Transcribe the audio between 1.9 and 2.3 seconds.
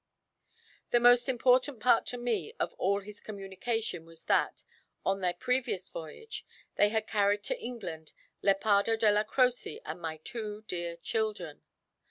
to